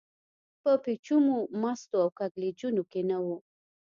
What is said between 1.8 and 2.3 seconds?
او